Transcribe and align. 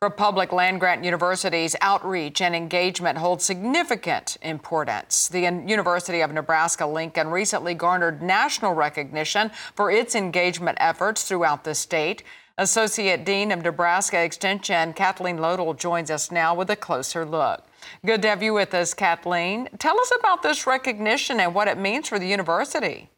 For 0.00 0.08
public 0.08 0.50
land 0.50 0.80
grant 0.80 1.04
universities, 1.04 1.76
outreach 1.82 2.40
and 2.40 2.56
engagement 2.56 3.18
hold 3.18 3.42
significant 3.42 4.38
importance. 4.40 5.28
The 5.28 5.40
University 5.42 6.22
of 6.22 6.32
Nebraska 6.32 6.86
Lincoln 6.86 7.28
recently 7.28 7.74
garnered 7.74 8.22
national 8.22 8.72
recognition 8.72 9.50
for 9.74 9.90
its 9.90 10.14
engagement 10.14 10.78
efforts 10.80 11.24
throughout 11.24 11.64
the 11.64 11.74
state. 11.74 12.22
Associate 12.56 13.22
Dean 13.22 13.52
of 13.52 13.60
Nebraska 13.60 14.22
Extension 14.22 14.94
Kathleen 14.94 15.36
Lodl 15.36 15.76
joins 15.78 16.10
us 16.10 16.30
now 16.30 16.54
with 16.54 16.70
a 16.70 16.76
closer 16.76 17.26
look. 17.26 17.66
Good 18.02 18.22
to 18.22 18.28
have 18.28 18.42
you 18.42 18.54
with 18.54 18.72
us, 18.72 18.94
Kathleen. 18.94 19.68
Tell 19.78 20.00
us 20.00 20.12
about 20.18 20.42
this 20.42 20.66
recognition 20.66 21.40
and 21.40 21.54
what 21.54 21.68
it 21.68 21.76
means 21.76 22.08
for 22.08 22.18
the 22.18 22.26
university. 22.26 23.10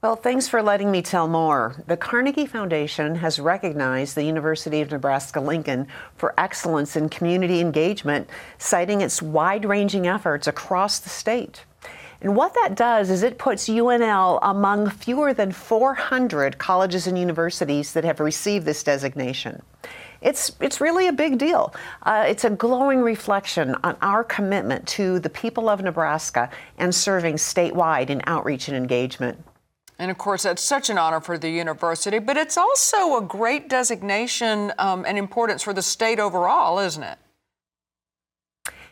Well, 0.00 0.14
thanks 0.14 0.46
for 0.46 0.62
letting 0.62 0.92
me 0.92 1.02
tell 1.02 1.26
more. 1.26 1.74
The 1.88 1.96
Carnegie 1.96 2.46
Foundation 2.46 3.16
has 3.16 3.40
recognized 3.40 4.14
the 4.14 4.22
University 4.22 4.80
of 4.80 4.92
Nebraska 4.92 5.40
Lincoln 5.40 5.88
for 6.14 6.34
excellence 6.38 6.94
in 6.94 7.08
community 7.08 7.58
engagement, 7.58 8.30
citing 8.58 9.00
its 9.00 9.20
wide 9.20 9.64
ranging 9.64 10.06
efforts 10.06 10.46
across 10.46 11.00
the 11.00 11.08
state. 11.08 11.64
And 12.20 12.36
what 12.36 12.54
that 12.54 12.76
does 12.76 13.10
is 13.10 13.24
it 13.24 13.38
puts 13.38 13.68
UNL 13.68 14.38
among 14.40 14.88
fewer 14.88 15.34
than 15.34 15.50
400 15.50 16.58
colleges 16.58 17.08
and 17.08 17.18
universities 17.18 17.92
that 17.94 18.04
have 18.04 18.20
received 18.20 18.66
this 18.66 18.84
designation. 18.84 19.62
It's, 20.20 20.52
it's 20.60 20.80
really 20.80 21.08
a 21.08 21.12
big 21.12 21.38
deal. 21.38 21.74
Uh, 22.04 22.24
it's 22.28 22.44
a 22.44 22.50
glowing 22.50 23.00
reflection 23.00 23.74
on 23.82 23.96
our 24.00 24.22
commitment 24.22 24.86
to 24.90 25.18
the 25.18 25.30
people 25.30 25.68
of 25.68 25.82
Nebraska 25.82 26.50
and 26.76 26.94
serving 26.94 27.34
statewide 27.34 28.10
in 28.10 28.22
outreach 28.26 28.68
and 28.68 28.76
engagement. 28.76 29.44
And 29.98 30.10
of 30.10 30.18
course, 30.18 30.44
that's 30.44 30.62
such 30.62 30.90
an 30.90 30.98
honor 30.98 31.20
for 31.20 31.36
the 31.38 31.50
university, 31.50 32.20
but 32.20 32.36
it's 32.36 32.56
also 32.56 33.16
a 33.16 33.22
great 33.22 33.68
designation 33.68 34.72
um, 34.78 35.04
and 35.06 35.18
importance 35.18 35.62
for 35.62 35.72
the 35.72 35.82
state 35.82 36.20
overall, 36.20 36.78
isn't 36.78 37.02
it? 37.02 37.18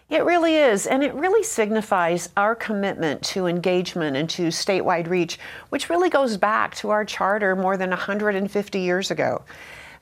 It 0.08 0.24
really 0.24 0.56
is, 0.56 0.86
and 0.86 1.02
it 1.02 1.14
really 1.14 1.42
signifies 1.42 2.28
our 2.36 2.54
commitment 2.54 3.22
to 3.24 3.46
engagement 3.46 4.16
and 4.16 4.30
to 4.30 4.48
statewide 4.48 5.08
reach, 5.08 5.38
which 5.70 5.90
really 5.90 6.10
goes 6.10 6.36
back 6.36 6.76
to 6.76 6.90
our 6.90 7.04
charter 7.04 7.56
more 7.56 7.76
than 7.76 7.91
150 7.91 8.80
years 8.80 9.10
ago. 9.10 9.44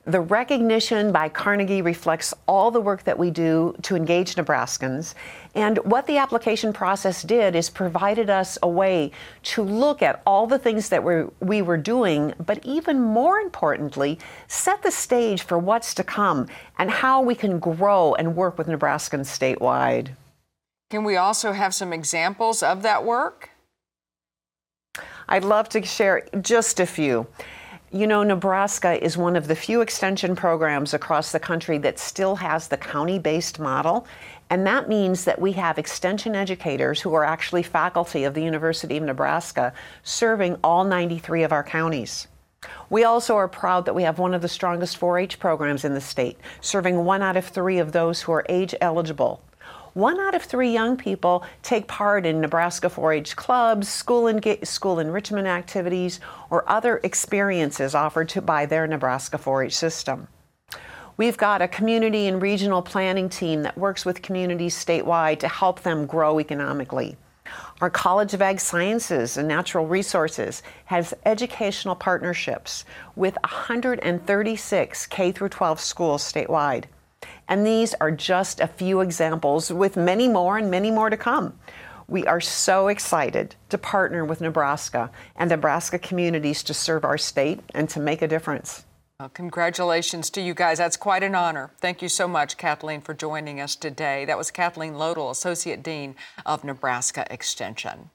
The 0.07 0.21
recognition 0.21 1.11
by 1.11 1.29
Carnegie 1.29 1.81
reflects 1.81 2.31
all 2.47 2.69
the 2.69 2.79
work 2.79 3.03
that 3.05 3.17
we 3.17 3.31
do 3.31 3.75
to 3.81 3.95
engage 3.95 4.35
Nebraskans. 4.35 5.15
And 5.55 5.79
what 5.79 6.05
the 6.05 6.19
application 6.19 6.73
process 6.73 7.23
did 7.23 7.55
is 7.55 7.71
provided 7.71 8.29
us 8.29 8.59
a 8.61 8.67
way 8.67 9.09
to 9.43 9.63
look 9.63 10.03
at 10.03 10.21
all 10.27 10.45
the 10.45 10.59
things 10.59 10.89
that 10.89 11.03
we're, 11.03 11.31
we 11.39 11.63
were 11.63 11.77
doing, 11.77 12.35
but 12.45 12.63
even 12.63 13.01
more 13.01 13.39
importantly, 13.39 14.19
set 14.47 14.83
the 14.83 14.91
stage 14.91 15.41
for 15.41 15.57
what's 15.57 15.95
to 15.95 16.03
come 16.03 16.47
and 16.77 16.91
how 16.91 17.23
we 17.23 17.33
can 17.33 17.57
grow 17.57 18.13
and 18.13 18.35
work 18.35 18.59
with 18.59 18.67
Nebraskans 18.67 19.25
statewide. 19.25 20.09
Can 20.91 21.03
we 21.03 21.15
also 21.15 21.53
have 21.53 21.73
some 21.73 21.91
examples 21.91 22.61
of 22.61 22.83
that 22.83 23.03
work? 23.03 23.49
I'd 25.27 25.43
love 25.43 25.67
to 25.69 25.83
share 25.83 26.27
just 26.41 26.79
a 26.79 26.85
few. 26.85 27.25
You 27.91 28.07
know, 28.07 28.23
Nebraska 28.23 29.01
is 29.01 29.15
one 29.15 29.35
of 29.35 29.47
the 29.47 29.55
few 29.55 29.81
extension 29.81 30.35
programs 30.35 30.93
across 30.93 31.31
the 31.31 31.39
country 31.39 31.77
that 31.79 31.99
still 31.99 32.35
has 32.37 32.67
the 32.67 32.77
county 32.77 33.19
based 33.19 33.59
model. 33.59 34.07
And 34.49 34.65
that 34.65 34.89
means 34.89 35.23
that 35.25 35.39
we 35.39 35.51
have 35.53 35.77
extension 35.77 36.35
educators 36.35 36.99
who 36.99 37.13
are 37.13 37.23
actually 37.23 37.63
faculty 37.63 38.23
of 38.23 38.33
the 38.33 38.43
University 38.43 38.97
of 38.97 39.03
Nebraska 39.03 39.71
serving 40.03 40.57
all 40.63 40.83
93 40.83 41.43
of 41.43 41.51
our 41.51 41.63
counties. 41.63 42.27
We 42.89 43.03
also 43.03 43.35
are 43.35 43.47
proud 43.47 43.85
that 43.85 43.93
we 43.93 44.03
have 44.03 44.17
one 44.17 44.33
of 44.33 44.41
the 44.41 44.47
strongest 44.47 44.97
4 44.97 45.19
H 45.19 45.39
programs 45.39 45.85
in 45.85 45.93
the 45.93 46.01
state, 46.01 46.39
serving 46.61 47.05
one 47.05 47.21
out 47.21 47.37
of 47.37 47.45
three 47.45 47.77
of 47.77 47.91
those 47.91 48.21
who 48.21 48.31
are 48.31 48.45
age 48.49 48.73
eligible 48.81 49.41
one 49.95 50.19
out 50.19 50.35
of 50.35 50.43
three 50.43 50.71
young 50.71 50.97
people 50.97 51.45
take 51.63 51.87
part 51.87 52.25
in 52.25 52.41
Nebraska 52.41 52.89
4 52.89 53.13
H 53.13 53.35
clubs, 53.37 53.87
school, 53.87 54.29
school 54.63 54.99
enrichment 54.99 55.47
activities, 55.47 56.19
or 56.49 56.69
other 56.69 56.99
experiences 57.03 57.95
offered 57.95 58.27
to, 58.29 58.41
by 58.41 58.65
their 58.65 58.87
Nebraska 58.87 59.37
4 59.37 59.63
H 59.63 59.75
system. 59.75 60.27
We've 61.15 61.37
got 61.37 61.61
a 61.61 61.69
community 61.69 62.27
and 62.27 62.41
regional 62.41 62.81
planning 62.81 63.29
team 63.29 63.63
that 63.63 63.77
works 63.77 64.05
with 64.05 64.21
communities 64.21 64.75
statewide 64.75 65.39
to 65.39 65.47
help 65.47 65.81
them 65.81 66.05
grow 66.05 66.41
economically. 66.41 67.15
Our 67.79 67.89
College 67.89 68.33
of 68.33 68.41
Ag 68.41 68.59
Sciences 68.59 69.37
and 69.37 69.47
Natural 69.47 69.87
Resources 69.87 70.61
has 70.85 71.13
educational 71.25 71.95
partnerships 71.95 72.83
with 73.15 73.37
136 73.45 75.07
K 75.07 75.31
12 75.31 75.79
schools 75.79 76.21
statewide. 76.21 76.83
And 77.47 77.65
these 77.65 77.93
are 77.95 78.11
just 78.11 78.59
a 78.59 78.67
few 78.67 79.01
examples, 79.01 79.71
with 79.71 79.97
many 79.97 80.27
more 80.27 80.57
and 80.57 80.71
many 80.71 80.91
more 80.91 81.09
to 81.09 81.17
come. 81.17 81.57
We 82.07 82.25
are 82.27 82.41
so 82.41 82.87
excited 82.87 83.55
to 83.69 83.77
partner 83.77 84.23
with 84.23 84.41
Nebraska 84.41 85.09
and 85.35 85.49
Nebraska 85.49 85.97
communities 85.97 86.61
to 86.63 86.73
serve 86.73 87.03
our 87.03 87.17
state 87.17 87.61
and 87.73 87.89
to 87.89 87.99
make 87.99 88.21
a 88.21 88.27
difference. 88.27 88.85
Well, 89.19 89.29
congratulations 89.29 90.29
to 90.31 90.41
you 90.41 90.53
guys. 90.53 90.77
That's 90.77 90.97
quite 90.97 91.23
an 91.23 91.35
honor. 91.35 91.71
Thank 91.79 92.01
you 92.01 92.09
so 92.09 92.27
much, 92.27 92.57
Kathleen, 92.57 93.01
for 93.01 93.13
joining 93.13 93.61
us 93.61 93.75
today. 93.75 94.25
That 94.25 94.37
was 94.37 94.51
Kathleen 94.51 94.95
Lodl, 94.95 95.31
Associate 95.31 95.81
Dean 95.81 96.15
of 96.45 96.63
Nebraska 96.63 97.25
Extension. 97.31 98.09